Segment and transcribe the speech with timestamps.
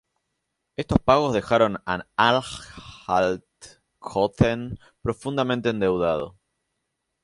[0.77, 6.39] Estos pagos dejaron a Anhalt-Köthen profundamente endeudado.